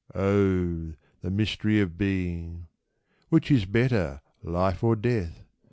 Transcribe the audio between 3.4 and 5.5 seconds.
is better, life or death